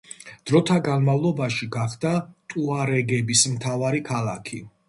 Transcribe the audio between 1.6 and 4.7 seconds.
გახდა ტუარეგების მთავარი ქალაქი.